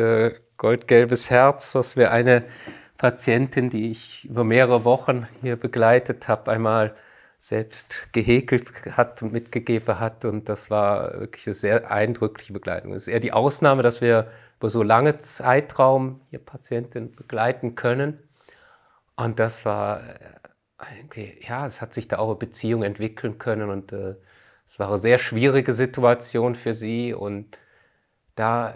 goldgelbes 0.57 1.29
Herz, 1.29 1.75
was 1.75 1.97
wir 1.97 2.11
eine 2.11 2.45
Patientin, 2.97 3.69
die 3.69 3.91
ich 3.91 4.25
über 4.25 4.43
mehrere 4.43 4.85
Wochen 4.85 5.27
hier 5.41 5.57
begleitet 5.57 6.27
habe, 6.27 6.51
einmal 6.51 6.95
selbst 7.39 8.11
gehäkelt 8.13 8.71
hat 8.97 9.21
und 9.21 9.33
mitgegeben 9.33 9.99
hat. 9.99 10.25
Und 10.25 10.49
das 10.49 10.69
war 10.69 11.19
wirklich 11.19 11.45
eine 11.47 11.55
sehr 11.55 11.91
eindrückliche 11.91 12.53
Begleitung. 12.53 12.93
Es 12.93 13.03
ist 13.03 13.07
eher 13.09 13.19
die 13.19 13.33
Ausnahme, 13.33 13.83
dass 13.83 14.01
wir 14.01 14.27
über 14.59 14.69
so 14.69 14.81
lange 14.81 15.19
Zeitraum 15.19 16.19
hier 16.29 16.39
Patienten 16.39 17.11
begleiten 17.11 17.75
können. 17.75 18.17
Und 19.15 19.39
das 19.39 19.65
war, 19.65 20.01
ja, 21.41 21.65
es 21.65 21.81
hat 21.81 21.93
sich 21.93 22.07
da 22.07 22.17
auch 22.17 22.29
eine 22.29 22.35
Beziehung 22.35 22.83
entwickeln 22.83 23.37
können 23.37 23.69
und 23.69 23.91
äh, 23.91 24.15
es 24.65 24.79
war 24.79 24.89
eine 24.89 24.97
sehr 24.97 25.17
schwierige 25.17 25.73
Situation 25.73 26.55
für 26.55 26.73
sie 26.73 27.13
und 27.13 27.57
da 28.35 28.75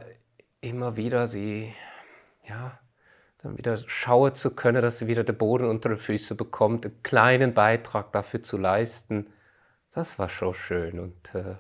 immer 0.62 0.96
wieder 0.96 1.28
sie, 1.28 1.74
ja, 2.48 2.80
dann 3.42 3.58
wieder 3.58 3.78
schauen 3.88 4.36
zu 4.36 4.54
können, 4.54 4.82
dass 4.82 5.00
sie 5.00 5.08
wieder 5.08 5.24
den 5.24 5.38
Boden 5.38 5.68
unter 5.68 5.90
den 5.90 5.98
Füßen 5.98 6.36
bekommt, 6.38 6.86
einen 6.86 7.04
kleinen 7.04 7.54
Beitrag 7.54 8.12
dafür 8.12 8.44
zu 8.44 8.58
leisten, 8.58 9.28
das 9.94 10.20
war 10.20 10.30
schon 10.30 10.54
schön. 10.54 11.00
Und 11.00 11.36
äh, 11.36 11.56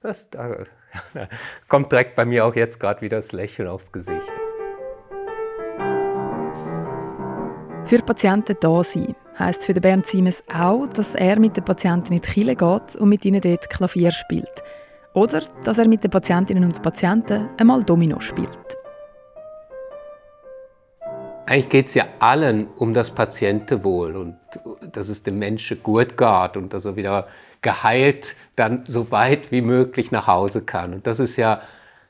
das, 0.00 0.30
da, 0.30 0.64
da 1.14 1.28
kommt 1.68 1.92
direkt 1.92 2.16
bei 2.16 2.24
mir 2.24 2.44
auch 2.44 2.54
jetzt 2.54 2.80
gerade 2.80 3.00
wieder 3.02 3.18
das 3.18 3.32
Lächeln 3.32 3.68
aufs 3.68 3.92
Gesicht. 3.92 4.32
Für 7.86 7.98
Patienten 8.02 8.56
da 8.60 8.82
sein 8.82 9.14
heisst 9.38 9.64
für 9.66 9.74
Bernd 9.74 10.06
Siemens 10.06 10.42
auch, 10.52 10.86
dass 10.86 11.14
er 11.14 11.38
mit 11.38 11.56
den 11.56 11.64
Patienten 11.64 12.12
in 12.12 12.20
die 12.20 12.28
Kille 12.28 12.56
geht 12.56 12.96
und 12.96 13.08
mit 13.08 13.24
ihnen 13.24 13.40
dort 13.40 13.68
Klavier 13.68 14.10
spielt. 14.12 14.62
Oder 15.12 15.42
dass 15.64 15.78
er 15.78 15.88
mit 15.88 16.02
den 16.02 16.10
Patientinnen 16.10 16.64
und 16.64 16.82
Patienten 16.82 17.48
einmal 17.58 17.82
Domino 17.82 18.20
spielt. 18.20 18.50
Eigentlich 21.46 21.68
geht 21.68 21.88
es 21.88 21.94
ja 21.94 22.06
allen 22.20 22.68
um 22.76 22.94
das 22.94 23.10
Patientenwohl 23.10 24.16
und 24.16 24.36
dass 24.92 25.08
es 25.08 25.22
dem 25.22 25.38
Menschen 25.38 25.82
gut 25.82 26.16
geht 26.16 26.56
und 26.56 26.72
dass 26.72 26.86
er 26.86 26.96
wieder 26.96 27.26
geheilt 27.60 28.34
dann 28.56 28.84
so 28.86 29.10
weit 29.10 29.50
wie 29.52 29.60
möglich 29.60 30.10
nach 30.10 30.26
Hause 30.26 30.62
kann. 30.62 30.94
Und 30.94 31.06
das 31.06 31.18
ist 31.20 31.36
ja 31.36 31.60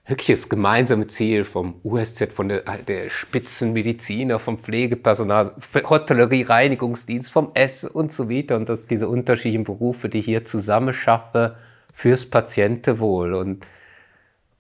wirklich 0.07 0.37
das 0.37 0.49
gemeinsame 0.49 1.07
Ziel 1.07 1.45
vom 1.45 1.81
USZ, 1.83 2.33
von 2.33 2.49
der, 2.49 2.61
der 2.61 3.09
Spitzenmediziner, 3.09 4.39
vom 4.39 4.59
Pflegepersonal, 4.59 5.55
Hotellerie, 5.89 6.43
Reinigungsdienst, 6.43 7.33
vom 7.33 7.51
Essen 7.55 7.91
und 7.91 8.13
so 8.13 8.29
weiter. 8.29 8.57
Und 8.57 8.69
dass 8.69 8.87
diese 8.87 9.09
unterschiedlichen 9.09 9.65
Berufe, 9.65 10.09
die 10.09 10.21
hier 10.21 10.45
zusammenschaffen 10.45 11.53
fürs 11.95 12.27
Patientenwohl. 12.27 13.35
Und, 13.35 13.67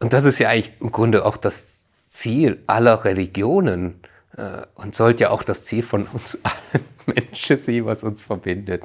und 0.01 0.13
das 0.13 0.25
ist 0.25 0.39
ja 0.39 0.49
eigentlich 0.49 0.73
im 0.81 0.91
Grunde 0.91 1.27
auch 1.27 1.37
das 1.37 1.91
Ziel 2.09 2.63
aller 2.67 3.05
Religionen 3.05 4.01
äh, 4.37 4.63
und 4.77 4.95
sollte 4.95 5.25
ja 5.25 5.31
auch 5.31 5.43
das 5.43 5.65
Ziel 5.67 5.83
von 5.83 6.07
uns 6.07 6.39
allen 6.43 6.85
Menschen 7.07 7.59
sein, 7.59 7.85
was 7.85 8.03
uns 8.03 8.23
verbindet. 8.23 8.85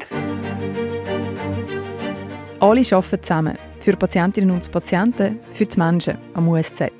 Alle 2.59 2.81
arbeiten 2.91 3.23
zusammen. 3.23 3.68
Für 3.79 3.95
Patientinnen 3.95 4.51
und 4.51 4.69
Patienten, 4.71 5.39
für 5.53 5.65
die 5.65 5.79
Menschen 5.79 6.17
am 6.33 6.47
USZ. 6.49 6.91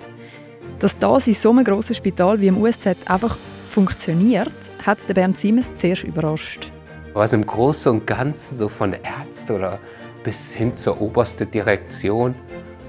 Dass 0.80 0.98
das 0.98 1.28
in 1.28 1.34
so 1.34 1.52
einem 1.52 1.66
grossen 1.66 1.94
Spital 1.94 2.40
wie 2.40 2.48
im 2.48 2.62
USZ 2.62 2.96
einfach 3.06 3.38
funktioniert, 3.70 4.54
hat 4.86 5.06
Bernd 5.14 5.38
Siemens 5.38 5.74
zuerst 5.76 6.04
überrascht. 6.04 6.72
Was 7.14 7.34
im 7.34 7.46
Großen 7.46 7.92
und 7.92 8.08
Ganzen 8.08 8.56
so 8.56 8.70
von 8.70 8.92
der 8.92 9.04
Ärzte 9.04 9.56
oder 9.56 9.80
bis 10.24 10.54
hin 10.54 10.74
zur 10.74 11.02
obersten 11.02 11.52
Direktion 11.52 12.34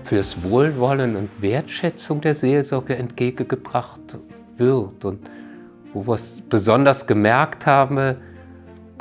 fürs 0.05 0.43
Wohlwollen 0.43 1.17
und 1.17 1.31
Wertschätzung 1.41 2.21
der 2.21 2.35
Seelsorge 2.35 2.97
entgegengebracht 2.97 4.19
wird. 4.57 5.05
Und 5.05 5.31
wo 5.93 6.07
wir 6.07 6.15
es 6.15 6.43
besonders 6.49 7.07
gemerkt 7.07 7.67
haben, 7.67 8.17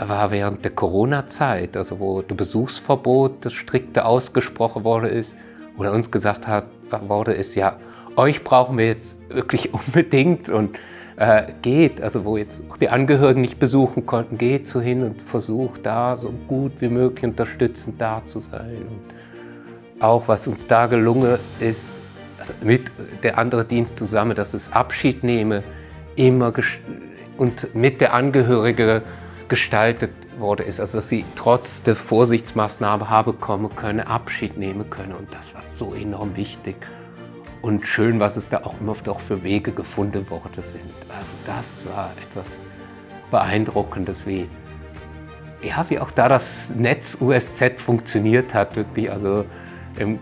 war 0.08 0.32
während 0.32 0.64
der 0.64 0.72
Corona-Zeit, 0.72 1.76
also 1.76 2.00
wo 2.00 2.22
das 2.22 2.38
Besuchsverbot, 2.38 3.46
das 3.46 3.54
strikte 3.54 4.06
ausgesprochen 4.06 4.84
worden 4.84 5.10
ist, 5.10 5.36
oder 5.78 5.94
uns 5.94 6.12
gesagt 6.12 6.48
hat, 6.48 6.66
wurde 7.08 7.34
ist, 7.34 7.56
ja, 7.56 7.78
euch 8.16 8.44
brauchen 8.44 8.78
wir 8.78 8.88
jetzt 8.88 9.18
wirklich 9.30 9.74
unbedingt 9.74 10.50
und 10.50 10.78
äh, 11.16 11.54
geht, 11.62 12.02
also 12.02 12.24
wo 12.24 12.38
jetzt 12.38 12.64
auch 12.70 12.78
die 12.78 12.90
Angehörigen 12.90 13.42
nicht 13.42 13.60
besuchen 13.60 14.06
konnten, 14.06 14.38
geht 14.38 14.68
so 14.68 14.80
hin 14.80 15.04
und 15.04 15.22
versucht 15.22 15.86
da 15.86 16.16
so 16.16 16.32
gut 16.48 16.74
wie 16.80 16.88
möglich 16.88 17.26
unterstützend 17.26 18.00
da 18.00 18.24
zu 18.24 18.40
sein. 18.40 18.86
Und 18.90 20.02
auch 20.02 20.28
was 20.28 20.48
uns 20.48 20.66
da 20.68 20.86
gelungen 20.88 21.38
ist, 21.60 22.02
also 22.38 22.54
mit 22.62 22.90
der 23.24 23.38
anderen 23.38 23.68
Dienst 23.68 24.00
zusammen, 24.00 24.34
dass 24.34 24.54
es 24.54 24.72
Abschied 24.72 25.24
nehme, 25.24 25.64
immer 26.16 26.54
und 27.38 27.74
mit 27.76 28.00
der 28.00 28.14
Angehörige 28.14 29.02
gestaltet 29.50 30.12
worden 30.40 30.66
ist. 30.66 30.80
Also 30.80 31.00
dass 31.00 31.10
sie 31.10 31.26
trotz 31.36 31.84
der 31.84 31.96
Vorsichtsmaßnahmen 31.96 33.10
haben 33.10 33.40
kommen 33.40 33.76
können, 33.76 34.02
Abschied 34.02 34.58
nehmen 34.58 34.90
können. 34.90 35.14
Und 35.14 35.34
das 35.34 35.54
war 35.54 35.62
so 35.62 35.94
enorm 35.94 36.36
wichtig. 36.36 36.76
Und 37.62 37.86
schön, 37.86 38.20
was 38.20 38.38
es 38.38 38.50
da 38.50 38.64
auch 38.64 38.80
immer 38.80 38.96
doch 39.04 39.20
für 39.20 39.44
Wege 39.44 39.72
gefunden 39.74 40.30
worden 40.30 40.64
sind. 40.64 40.94
Also 41.10 41.36
das 41.46 41.86
war 41.88 42.12
etwas 42.22 42.66
Beeindruckendes, 43.32 44.26
wie, 44.26 44.48
ja, 45.62 45.86
wie 45.90 46.00
auch 46.00 46.12
da 46.12 46.30
das 46.30 46.70
Netz 46.74 47.18
USZ 47.20 47.82
funktioniert 47.82 48.54
hat, 48.54 48.76
wirklich, 48.78 49.12
also 49.12 49.46
im, 49.98 50.20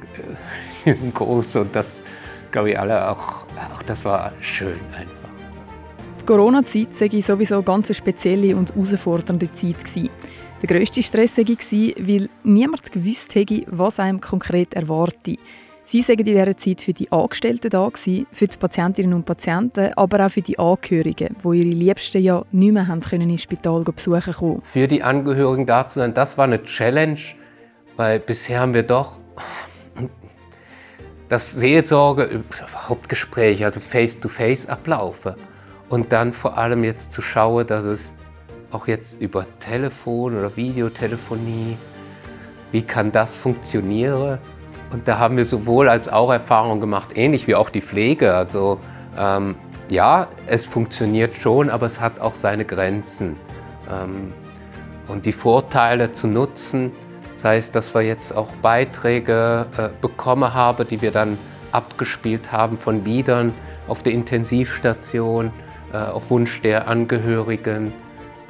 äh, 0.85 0.91
im 0.91 1.13
Großen. 1.13 1.61
Und 1.61 1.75
das, 1.75 2.01
glaube 2.51 2.71
ich, 2.71 2.79
alle 2.79 3.07
auch, 3.07 3.45
auch 3.73 3.83
das 3.85 4.03
war 4.03 4.31
schön 4.41 4.79
einfach. 4.93 5.26
Corona-Zeit 6.27 6.93
sei 6.93 7.21
sowieso 7.21 7.55
eine 7.55 7.63
ganz 7.63 7.95
spezielle 7.95 8.53
und 8.57 8.75
herausfordernde 8.75 9.49
Zeit 9.53 9.85
gewesen. 9.85 10.09
Der 10.61 10.67
grösste 10.67 11.01
Stress 11.01 11.37
war, 11.37 11.45
weil 12.05 12.29
niemand 12.43 12.91
gewusst 12.91 13.33
hätte, 13.33 13.63
was 13.67 13.97
einem 13.97 14.19
konkret 14.19 14.73
erwartet. 14.73 15.39
Sie 15.83 16.05
waren 16.05 16.19
in 16.19 16.25
dieser 16.25 16.57
Zeit 16.57 16.81
für 16.81 16.91
die 16.91 17.09
Angestellten 17.13 17.69
da, 17.69 17.89
für 17.93 18.47
die 18.47 18.57
Patientinnen 18.59 19.13
und 19.13 19.25
Patienten, 19.25 19.93
aber 19.95 20.25
auch 20.25 20.29
für 20.29 20.41
die 20.41 20.59
Angehörigen, 20.59 21.33
die 21.41 21.57
ihre 21.59 21.69
Liebsten 21.69 22.21
ja 22.21 22.43
nicht 22.51 22.73
mehr 22.73 22.89
haben 22.89 22.99
können 22.99 23.29
ins 23.29 23.43
Spital 23.43 23.83
besuchen 23.83 24.33
konnten. 24.33 24.63
Für 24.65 24.89
die 24.89 25.01
Angehörigen 25.01 25.65
da 25.65 25.87
zu 25.87 25.99
sein, 25.99 26.13
das 26.13 26.37
war 26.37 26.43
eine 26.43 26.61
Challenge, 26.61 27.21
weil 27.95 28.19
bisher 28.19 28.59
haben 28.59 28.73
wir 28.73 28.83
doch 28.83 29.17
das 31.29 31.53
Seelsorge, 31.53 32.43
Hauptgespräch, 32.89 33.63
also 33.63 33.79
face-to-face 33.79 34.67
-face 34.67 34.69
ablaufen. 34.69 35.35
Und 35.89 36.11
dann 36.11 36.33
vor 36.33 36.57
allem 36.57 36.83
jetzt 36.83 37.11
zu 37.11 37.21
schauen, 37.21 37.65
dass 37.65 37.85
es 37.85 38.13
auch 38.71 38.87
jetzt 38.87 39.21
über 39.21 39.45
Telefon 39.59 40.37
oder 40.37 40.55
Videotelefonie, 40.57 41.77
wie 42.71 42.81
kann 42.81 43.11
das 43.11 43.37
funktionieren? 43.37 44.39
Und 44.91 45.07
da 45.07 45.19
haben 45.19 45.37
wir 45.37 45.45
sowohl 45.45 45.89
als 45.89 46.09
auch 46.09 46.31
Erfahrungen 46.31 46.81
gemacht, 46.81 47.15
ähnlich 47.15 47.47
wie 47.47 47.55
auch 47.55 47.69
die 47.69 47.81
Pflege. 47.81 48.33
Also 48.33 48.79
ähm, 49.17 49.55
ja, 49.89 50.27
es 50.47 50.65
funktioniert 50.65 51.35
schon, 51.35 51.69
aber 51.69 51.85
es 51.85 51.99
hat 51.99 52.19
auch 52.19 52.35
seine 52.35 52.65
Grenzen. 52.65 53.37
Ähm, 53.89 54.33
und 55.07 55.25
die 55.25 55.31
Vorteile 55.31 56.11
zu 56.11 56.27
nutzen, 56.27 56.91
das 57.31 57.43
heißt, 57.45 57.75
dass 57.75 57.93
wir 57.93 58.01
jetzt 58.01 58.35
auch 58.35 58.55
Beiträge 58.57 59.67
äh, 59.77 59.89
bekommen 60.01 60.53
haben, 60.53 60.87
die 60.87 61.01
wir 61.01 61.11
dann 61.11 61.37
abgespielt 61.71 62.51
haben 62.51 62.77
von 62.77 63.05
Liedern 63.05 63.53
auf 63.87 64.03
der 64.03 64.13
Intensivstation, 64.13 65.51
äh, 65.93 65.97
auf 65.97 66.29
Wunsch 66.29 66.61
der 66.61 66.87
Angehörigen, 66.87 67.93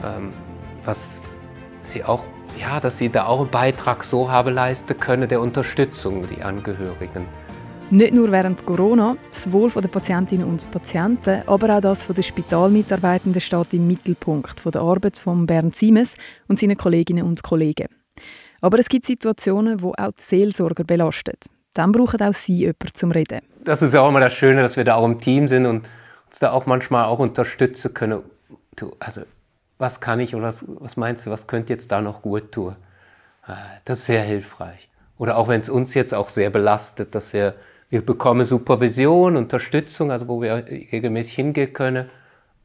ähm, 0.04 0.34
was 0.86 1.38
sie 1.82 2.04
auch, 2.04 2.24
ja, 2.60 2.80
dass 2.80 2.98
sie 2.98 3.10
da 3.10 3.26
auch 3.26 3.42
einen 3.42 3.50
Beitrag 3.50 4.04
so 4.04 4.30
haben 4.32 4.54
leisten 4.54 5.00
können 5.00 5.28
der 5.28 5.42
Unterstützung, 5.42 6.26
die 6.28 6.42
Angehörigen. 6.42 7.26
Nicht 7.90 8.14
nur 8.14 8.30
während 8.32 8.66
Corona, 8.66 9.16
das 9.32 9.50
Wohl 9.52 9.70
der 9.70 9.88
Patientinnen 9.88 10.46
und 10.46 10.70
Patienten, 10.72 11.44
aber 11.48 11.78
auch 11.78 11.82
das 11.82 12.06
der 12.06 12.22
Spitalmitarbeitenden 12.22 13.40
steht 13.40 13.74
im 13.74 13.88
Mittelpunkt 13.88 14.62
der 14.66 14.82
Arbeit 14.82 15.18
von 15.18 15.46
Bernd 15.46 15.74
Siemens 15.74 16.16
und 16.50 16.60
seinen 16.60 16.76
Kolleginnen 16.76 17.24
und 17.24 17.44
Kollegen. 17.44 17.88
Aber 18.60 18.80
es 18.80 18.90
gibt 18.90 19.06
Situationen, 19.06 19.82
wo 19.82 19.94
auch 19.98 20.12
die 20.12 20.22
Seelsorger 20.22 20.84
belastet. 20.84 21.46
dann 21.78 21.92
brauchen 21.92 22.22
auch 22.22 22.34
Sie 22.34 22.58
jemanden 22.58 22.90
zum 22.94 23.12
Reden. 23.12 23.40
Das 23.64 23.82
ist 23.82 23.94
ja 23.94 24.02
auch 24.02 24.10
immer 24.10 24.20
das 24.20 24.34
Schöne, 24.34 24.62
dass 24.62 24.76
wir 24.76 24.84
da 24.84 24.96
auch 24.96 25.06
im 25.06 25.22
Team 25.22 25.48
sind 25.48 25.66
und 25.66 25.86
uns 26.28 26.40
da 26.40 26.52
auch 26.52 26.66
manchmal 26.66 27.06
auch 27.06 27.20
unterstützen 27.20 27.94
können. 27.94 28.24
Du, 28.76 28.96
also, 29.00 29.22
was 29.78 30.00
kann 30.00 30.20
ich 30.20 30.36
oder 30.36 30.46
was, 30.46 30.66
was 30.68 30.98
meinst 30.98 31.26
du, 31.26 31.32
was 31.32 31.48
könnte 31.48 31.74
jetzt 31.74 31.92
da 31.92 32.02
noch 32.02 32.22
gut 32.22 32.52
tun? 32.52 32.76
Ah, 33.44 33.58
das 33.86 34.00
ist 34.00 34.06
sehr 34.06 34.24
hilfreich. 34.24 34.90
Oder 35.18 35.38
auch 35.38 35.48
wenn 35.48 35.62
es 35.62 35.70
uns 35.70 35.94
jetzt 35.94 36.14
auch 36.14 36.30
sehr 36.30 36.50
belastet, 36.50 37.16
dass 37.16 37.34
wir, 37.34 37.56
wir 37.90 38.06
bekommen 38.06 38.46
Supervision, 38.46 39.38
Unterstützung, 39.38 40.12
also 40.12 40.28
wo 40.28 40.42
wir 40.42 40.66
regelmäßig 40.68 41.36
hingehen 41.36 41.74
können, 41.74 42.10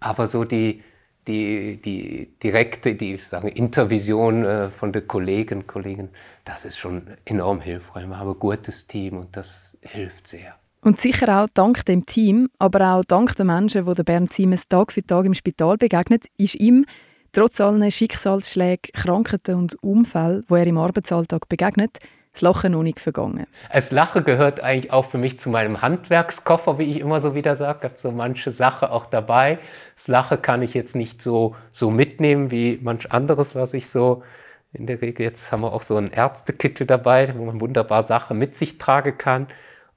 aber 0.00 0.26
so 0.26 0.45
die, 0.45 0.83
die, 1.26 1.81
die 1.81 2.35
direkte, 2.42 2.95
die 2.95 3.16
sagen, 3.16 3.49
Intervision 3.49 4.45
äh, 4.45 4.69
von 4.71 4.92
den 4.92 5.07
Kollegen, 5.07 5.66
Kollegen, 5.66 6.11
das 6.45 6.64
ist 6.64 6.76
schon 6.76 7.07
enorm 7.25 7.61
hilfreich. 7.61 8.07
Wir 8.07 8.19
haben 8.19 8.31
ein 8.31 8.38
gutes 8.38 8.87
Team 8.87 9.19
und 9.19 9.37
das 9.37 9.78
hilft 9.83 10.26
sehr. 10.26 10.57
Und 10.85 11.01
sicher 11.01 11.41
auch 11.41 11.49
dank 11.55 11.85
dem 11.85 12.07
Team, 12.07 12.49
aber 12.59 12.95
auch 12.95 13.05
dank 13.05 13.37
den 13.37 13.47
Menschen, 13.47 13.85
die 13.85 14.03
Bernd 14.03 14.33
Siemens 14.33 14.67
Tag 14.67 14.91
für 14.91 15.07
Tag 15.07 15.25
im 15.27 15.35
Spital 15.35 15.77
begegnet, 15.77 16.25
ist 16.39 16.57
ihm 16.57 16.87
trotz 17.31 17.61
allen 17.61 17.89
Schicksalsschlägen, 17.89 18.91
Krankheiten 18.93 19.55
und 19.55 19.77
Unfällen, 19.81 20.43
wo 20.49 20.57
er 20.57 20.67
im 20.67 20.79
Arbeitsalltag 20.79 21.49
begegnet, 21.49 22.01
das 22.33 22.41
Lachen 22.41 22.73
noch 22.73 22.83
nicht 22.83 22.99
vergangen. 22.99 23.47
Das 23.73 23.93
Lachen 23.93 24.25
gehört 24.25 24.59
eigentlich 24.59 24.91
auch 24.91 25.05
für 25.05 25.19
mich 25.19 25.39
zu 25.39 25.51
meinem 25.51 25.83
Handwerkskoffer, 25.83 26.81
wie 26.81 26.91
ich 26.91 26.99
immer 26.99 27.21
so 27.21 27.37
wieder 27.37 27.55
sage. 27.55 27.79
Ich 27.79 27.85
habe 27.85 28.01
so 28.01 28.11
manche 28.11 28.51
Sachen 28.51 28.89
auch 28.89 29.07
dabei. 29.07 29.61
Das 29.95 30.09
Lachen 30.09 30.43
kann 30.43 30.62
ich 30.62 30.75
jetzt 30.75 30.97
nicht 30.97 31.23
so, 31.23 31.55
so 31.71 31.91
mitnehmen 31.91 32.51
wie 32.51 32.81
manch 32.83 33.12
anderes, 33.12 33.55
was 33.55 33.73
ich 33.73 33.87
so 33.87 34.25
in 34.73 34.87
der 34.87 35.01
Regel, 35.01 35.23
jetzt 35.27 35.53
haben 35.53 35.61
wir 35.62 35.73
auch 35.73 35.83
so 35.83 35.97
ein 35.97 36.11
Ärztekittel 36.11 36.89
dabei, 36.89 37.33
wo 37.37 37.45
man 37.45 37.61
wunderbar 37.61 38.03
Sachen 38.03 38.37
mit 38.37 38.57
sich 38.57 38.79
tragen 38.79 39.17
kann. 39.17 39.47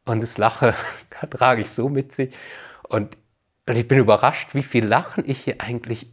Und 0.07 0.21
das 0.21 0.37
Lachen 0.37 0.71
trage 1.31 1.61
ich 1.61 1.69
so 1.69 1.89
mit 1.89 2.13
sich. 2.13 2.31
Und, 2.87 3.17
und 3.67 3.75
ich 3.75 3.87
bin 3.87 3.97
überrascht, 3.97 4.53
wie 4.53 4.61
viel 4.61 4.85
Lachen 4.85 5.23
ich 5.25 5.39
hier 5.39 5.55
eigentlich, 5.59 6.05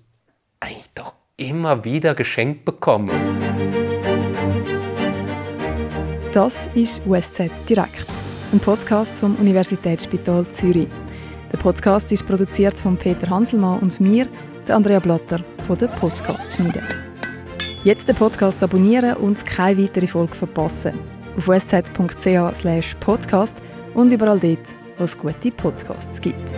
eigentlich 0.61 0.89
doch 0.95 1.13
immer 1.37 1.85
wieder 1.85 2.15
geschenkt 2.15 2.65
bekomme. 2.65 3.13
Das 6.33 6.71
ist 6.75 7.03
USZ 7.07 7.51
Direkt, 7.69 8.07
ein 8.53 8.61
Podcast 8.61 9.19
vom 9.19 9.37
Universitätsspital 9.37 10.49
Zürich. 10.49 10.89
Der 11.53 11.59
Podcast 11.59 12.11
ist 12.13 12.27
produziert 12.27 12.81
von 12.81 12.97
Peter 12.97 13.29
Hanselmann 13.29 13.81
und 13.81 14.01
mir, 14.01 14.27
der 14.67 14.77
Andrea 14.77 15.01
Blatter 15.01 15.45
von 15.67 15.77
der 15.77 15.89
Podcast 15.89 16.57
Schmiede. 16.57 16.81
Jetzt 17.85 18.09
den 18.09 18.17
Podcast 18.17 18.63
abonnieren 18.63 19.19
und 19.19 19.45
keine 19.45 19.83
weitere 19.83 20.07
Folge 20.07 20.35
verpassen. 20.35 20.99
Auf 21.37 21.49
usz.ch/podcast 21.49 23.57
und 23.95 24.13
überall 24.13 24.41
dort, 24.41 24.75
wo 24.99 25.05
es 25.05 25.17
gute 25.17 25.51
Podcasts 25.51 26.21
gibt. 26.21 26.55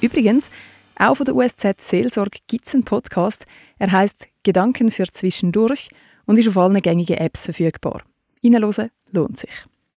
Übrigens, 0.00 0.50
auch 0.96 1.14
von 1.14 1.26
der 1.26 1.34
USZ 1.34 1.80
Seelsorge 1.80 2.38
gibt 2.46 2.66
es 2.66 2.74
einen 2.74 2.84
Podcast. 2.84 3.46
Er 3.78 3.92
heißt 3.92 4.28
Gedanken 4.42 4.90
für 4.90 5.06
zwischendurch 5.06 5.88
und 6.26 6.38
ist 6.38 6.48
auf 6.48 6.56
allen 6.56 6.80
gängigen 6.80 7.18
Apps 7.18 7.44
verfügbar. 7.44 8.02
Reinhören 8.44 8.90
lohnt 9.12 9.38
sich. 9.38 9.50